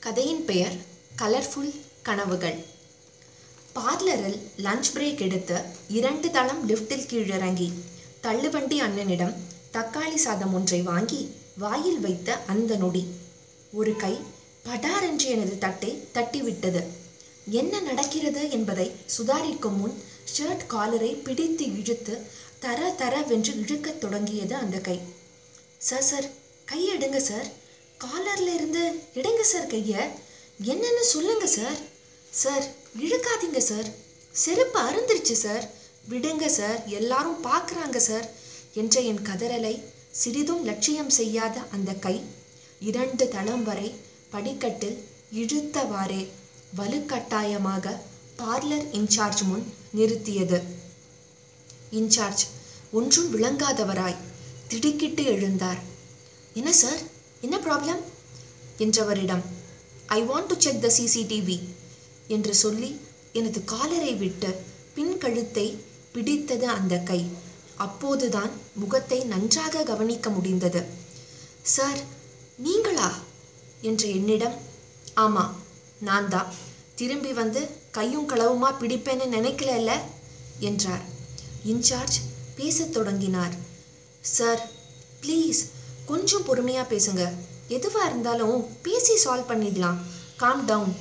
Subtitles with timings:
[0.00, 0.74] கதையின் பெயர்
[1.18, 2.64] கலர்ஃபுல் கனவுகள்.
[3.74, 5.56] பார்லரில் லஞ்ச் பிரேக் எடுத்து
[5.88, 7.72] இரண்டு தளம் லிஃப்டில் கீழிறங்கி
[8.22, 9.34] தள்ளுவண்டி அண்ணனிடம்
[9.72, 13.04] தக்காளி சாதம் ஒன்றை வாங்கி வாயில் வைத்த அந்த நொடி.
[13.72, 14.14] ஒரு கை
[14.64, 16.82] படாரென்று எனது தட்டை தட்டிவிட்டது.
[17.50, 20.02] என்ன நடக்கிறது என்பதை சுதாரிக்கும் முன்
[20.38, 22.26] ஷர்ட் காலரை பிடித்து இழுத்து
[22.58, 25.00] தர தரவென்று இழுக்கத் தொடங்கியது அந்த கை.
[25.78, 26.30] சார் சார்
[26.64, 27.66] கை எடுங்க சார்.
[28.04, 30.08] காலர்ல இருந்து எடுங்க சார் கையை.
[30.64, 31.78] என்னன்னு சொல்லுங்க சார்.
[32.30, 32.64] Sir
[33.00, 33.88] இழுக்காதீங்க sir.
[34.32, 35.70] செருப்பு அருந்துருச்சு சார்.
[36.10, 38.30] விடுங்க சார் எல்லாரும் பார்க்குறாங்க சார்.
[38.74, 42.24] என்ற என் கதறலை சிறிதும் லட்சியம் செய்யாத அந்த கை
[42.80, 43.94] இரண்டு தளம் வரை
[44.30, 45.04] படிக்கட்டில்
[45.34, 46.28] இழுத்தவாறே
[46.76, 47.96] வலுக்கட்டாயமாக
[48.38, 50.62] பார்லர் இன்சார்ஜ் முன் நிறுத்தியது.
[51.92, 52.44] இன்சார்ஜ்
[52.92, 54.24] ஒன்றும் விளங்காதவராய்
[54.68, 55.78] திடுக்கிட்டு எழுந்தார்.
[56.54, 57.16] என்ன சார்?
[57.40, 58.02] என்ன problem
[58.78, 59.44] என்றவரிடம்
[60.06, 61.58] I want to check the CCTV
[62.26, 62.90] என்று சொல்லி
[63.32, 64.50] எனது காலரை விட்டு
[64.94, 65.66] பின் கழுத்தை
[66.12, 67.20] பிடித்தது அந்த கை.
[67.76, 70.80] அப்போதுதான் முகத்தை நன்றாக கவனிக்க முடிந்தது.
[71.62, 72.00] சார்
[72.56, 73.10] நீங்களா?
[73.80, 74.56] என்ற என்னிடம்
[75.14, 75.52] ஆமாம்
[76.00, 76.52] நான் தான்
[76.94, 79.90] திரும்பி வந்து கையும் களவுமா பிடிப்பேன்னு நினைக்கல
[80.58, 81.04] என்றார்.
[81.66, 82.18] இன்சார்ஜ்
[82.56, 83.54] பேசத் தொடங்கினார்.
[84.20, 84.62] சார்
[85.22, 85.60] ப்ளீஸ்
[86.10, 87.22] கொஞ்சம் பொறுமையாக பேசுங்க.
[87.76, 88.56] எதுவாக இருந்தாலும்
[88.86, 89.98] பேசி சால்வ் பண்ணிடலாம்.
[90.42, 90.92] காம் டவுன்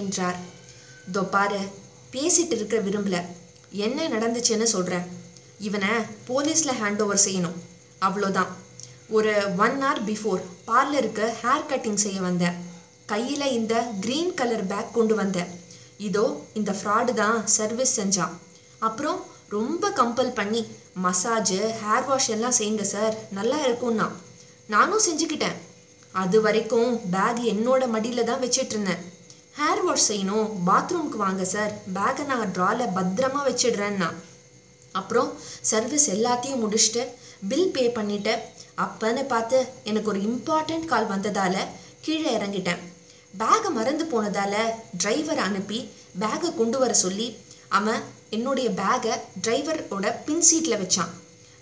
[0.00, 0.38] என்றார்.
[1.08, 1.60] இதோ பாரு
[2.14, 3.16] பேசிட்டு இருக்க விரும்பல.
[3.86, 5.06] என்ன நடந்துச்சுன்னு சொல்கிறேன்
[5.66, 5.90] இவனை
[6.28, 7.58] போலீஸில் ஹேண்ட் ஓவர் செய்யணும்.
[8.06, 8.50] அவ்வளோதான்.
[9.16, 9.32] ஒரு
[9.64, 12.56] ஒன் ஹவர் பிஃபோர் பார்லருக்கு ஹேர் கட்டிங் செய்ய வந்தேன்.
[13.12, 15.50] கையில் இந்த க்ரீன் கலர் பேக் கொண்டு வந்தேன்.
[16.08, 16.24] இதோ
[16.58, 18.34] இந்த ஃப்ராடு தான் சர்வீஸ் செஞ்சான்
[18.86, 19.18] அப்புறம்
[19.56, 20.62] ரொம்ப கம்பல் பண்ணி
[21.04, 24.06] மசாஜு ஹேர் வாஷ் எல்லாம் செய்யுங்க சார் நல்லா இருக்கும்னா.
[24.74, 25.58] நானும் செஞ்சுக்கிட்டேன்.
[26.22, 29.02] அது வரைக்கும் பேக் என்னோட மடியில் தான் வச்சிட்டு இருந்தேன்
[29.58, 34.08] ஹேர் வாஷ் செய்யணும் பாத்ரூம்க்கு வாங்க சார் பேக்கை நான் ட்ரால பத்திரமா வச்சிடுறேன்னா.
[35.00, 35.30] அப்புறம்
[35.70, 37.02] சர்வீஸ் எல்லாத்தையும் முடிச்சுட்டு
[37.50, 38.34] பில் பே பண்ணிட்டு
[38.84, 39.58] அப்பன்னு பார்த்து
[39.90, 41.60] எனக்கு ஒரு இம்பார்ட்டண்ட் கால் வந்ததால்
[42.04, 42.82] கீழே இறங்கிட்டேன்.
[43.40, 44.60] பேகை மறந்து போனதால்
[45.02, 45.78] டிரைவர் அனுப்பி
[46.22, 47.28] பேகை கொண்டு வர சொல்லி
[47.78, 48.02] அவன்
[48.36, 49.14] என்னுடைய பேகை
[49.44, 51.12] டிரைவரோட பின் சீட்டில் வச்சான்.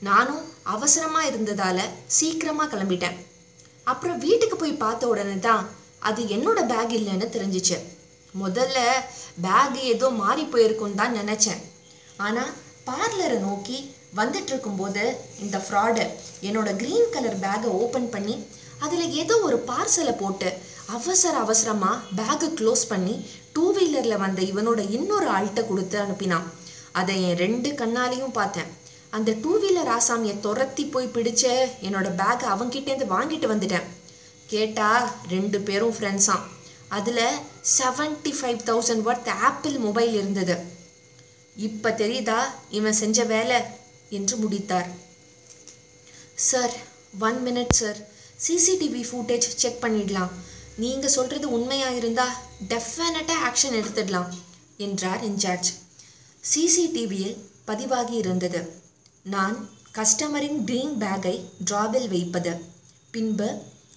[0.08, 0.42] நானும்
[0.74, 1.84] அவசரமாக இருந்ததால்
[2.16, 3.16] சீக்கிரமாக கிளம்பிட்டேன்.
[3.92, 5.64] அப்புறம் வீட்டுக்கு போய் பார்த்த உடனே தான்
[6.08, 7.76] அது என்னோட பேக் இல்லைன்னு தெரிஞ்சிச்சு.
[8.42, 8.78] முதல்ல
[9.46, 11.60] பேக் ஏதோ மாறி போயிருக்குன்னு தான் நினச்சேன்.
[12.26, 12.52] ஆனால்
[12.88, 13.78] பார்லரை நோக்கி
[14.20, 15.04] வந்துட்டு இருக்கும்போது
[15.44, 16.04] இந்த ஃப்ராடு
[16.48, 18.34] என்னோட க்ரீன் கலர் பேக்கை ஓப்பன் பண்ணி
[18.84, 20.48] அதில் ஏதோ ஒரு பார்சலை போட்டு
[20.96, 23.14] அவசர அவசரமாக பேக்கை க்ளோஸ் பண்ணி
[23.54, 26.46] டூ வீலரில் வந்த இவனோட இன்னொரு ஆள்கிட்ட கொடுத்து அனுப்பினான்.
[27.00, 28.70] அதை என் ரெண்டு கண்ணாலையும் பார்த்தேன்.
[29.16, 31.44] அந்த டூ வீலர் ஆசாமியை துரத்தி போய் பிடிச்ச
[31.86, 33.88] என்னோட பேக்கை அவங்கிட்டேருந்து வாங்கிட்டு வந்துட்டேன்.
[34.52, 36.44] கேட்டால் ரெண்டு பேரும் ஃப்ரெண்ட்ஸாம்
[36.96, 37.26] அதில்
[37.76, 40.56] seventy five thousand worth Apple mobile இருந்தது.
[41.56, 42.40] இப்போ தெரியுதா
[42.78, 43.58] இவன் செஞ்ச வேலை
[44.10, 44.88] என்று முடித்தார்.
[46.48, 46.74] Sir
[47.26, 48.00] one minute sir
[48.46, 50.32] CCTV footage check பண்ணிடலாம்.
[50.82, 52.36] நீங்கள் சொல்கிறது உண்மையாக இருந்தால்
[52.70, 54.32] டெஃபினட்டாக ஆக்ஷன் எடுத்துடலாம்
[54.86, 55.70] என்றார் இன்சார்ஜ்.
[56.52, 57.36] சிசிடிவியில்
[57.68, 58.62] பதிவாகி இருந்தது.
[59.32, 59.56] நான்
[59.96, 61.34] கஸ்டமரின் க்ரீன் பேக்கை
[61.68, 62.52] டிராவில் வைப்பது.
[63.10, 63.48] பின்பு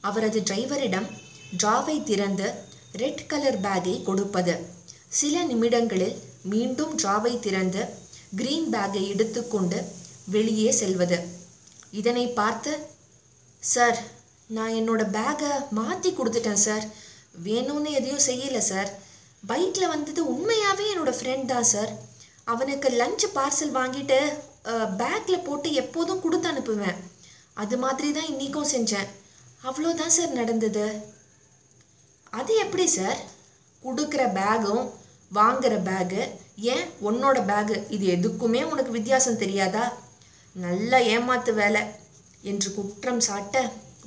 [0.01, 1.07] அவரது டிரைவரிடம்
[1.57, 2.47] டிராவை திறந்து
[3.01, 4.53] ரெட் கலர் பேக்கை கொடுப்பது.
[5.19, 6.15] சில நிமிடங்களில்
[6.51, 7.81] மீண்டும் டிராவை திறந்து
[8.39, 9.79] க்ரீன் பேக்கை எடுத்துக்கொண்டு
[10.35, 11.19] வெளியே செல்வது.
[11.91, 12.71] இதனை பார்த்து
[13.63, 13.99] சார்
[14.49, 16.85] நான் என்னோட பேக்கை மாற்றி கொடுத்துட்டேன் சார்
[17.47, 18.91] வேணும்னு எதையும் செய்யலை சார்
[19.47, 21.91] பைக்கில் வந்தது உண்மையாகவே என்னோடய ஃப்ரெண்ட் தான் சார்
[22.53, 24.19] அவனுக்கு லஞ்ச் பார்சல் வாங்கிட்டு
[24.99, 26.97] பேக்கில் போட்டு எப்போதும் கொடுத்து அனுப்புவேன்.
[27.53, 29.09] அது மாதிரி தான் இன்றைக்கும் செஞ்சேன்.
[29.67, 30.85] அவ்வளோதான் சார் நடந்தது.
[32.39, 33.19] அது எப்படி சார்
[33.83, 34.83] கொடுக்குற பேகும்
[35.33, 36.21] வாங்குற பேகு
[36.73, 39.85] ஏன் உன்னோட பேகு இது எதுக்குமே உனக்கு வித்தியாசம் தெரியாதா?
[40.55, 41.81] நல்ல ஏமாத்து வேலை
[42.41, 43.55] என்று குற்றம் சாட்ட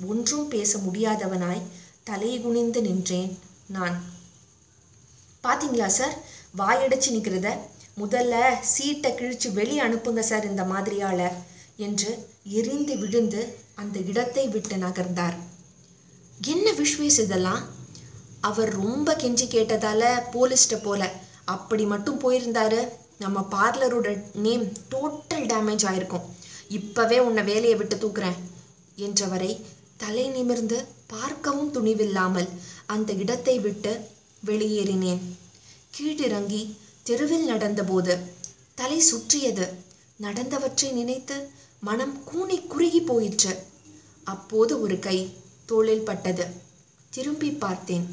[0.07, 1.67] ஒன்றும் பேச முடியாதவனாய்
[2.09, 3.33] தலை குனிந்து நின்றேன்
[3.77, 3.97] நான்.
[5.45, 6.17] பாத்தீங்களா சார்
[6.61, 7.51] வாயடைச்சு நிற்கிறத
[8.01, 8.35] முதல்ல
[8.73, 11.23] சீட்டை கிழிச்சு வெளியே அனுப்புங்க சார் இந்த மாதிரியால
[11.87, 12.11] என்று
[12.59, 13.43] எரிந்து விழுந்து
[13.75, 15.37] அந்த இடத்தை விட்டு நகர்ந்தார்.
[16.41, 17.63] என்ன விஷ்வேஸ் இதெல்லாம்?
[18.49, 20.03] அவர் ரொம்ப கெஞ்சி கேட்டதால
[20.35, 21.03] போலீஸ்கிட்ட போல.
[21.55, 22.81] அப்படி மட்டும் போயிருந்தாரு.
[23.19, 24.09] நம்ம பார்லரோட
[24.45, 26.29] நேம் டோட்டல் டேமேஜ் ஆயிருக்கும்.
[26.79, 28.39] இப்பவே உன்னை வேலையை விட்டு தூக்குறேன்
[29.07, 29.53] என்றவரை
[29.97, 32.49] தலை நிமிர்ந்து பார்க்கவும் துணிவில்லாமல்
[32.87, 33.93] அந்த இடத்தை விட்டு
[34.47, 35.23] வெளியேறினேன்.
[35.95, 36.63] கீழிறங்கி
[37.03, 38.19] தெருவில் நடந்தபோது
[38.75, 39.67] தலை சுற்றியது.
[40.21, 41.51] நடந்தவற்றை நினைத்து
[41.81, 43.63] மனம் கூனி குறுகி போயிற்று.
[44.25, 45.19] அப்போது ஒரு கை
[45.67, 46.47] தோளில் பட்டது.
[47.11, 48.07] திரும்பி பார்த்தேன்.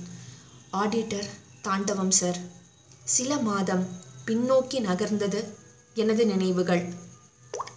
[0.74, 1.28] ஆடிட்டர்
[1.62, 2.40] தாண்டவம் சார்
[3.04, 3.86] சில மாதம்
[4.26, 5.44] பின்னோக்கி நகர்ந்தது
[5.94, 6.94] எனது நினைவுகள்.